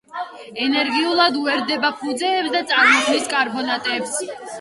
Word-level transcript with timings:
ენერგიულად 0.67 1.35
უერთდება 1.41 1.91
ფუძეებს 1.99 2.49
და 2.55 2.61
წარმოქმნის 2.71 3.29
კარბონატებს. 3.35 4.17